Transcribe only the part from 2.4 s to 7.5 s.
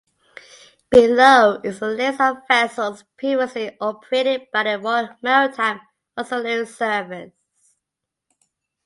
vessels previously operated by the Royal Maritime Auxiliary Service.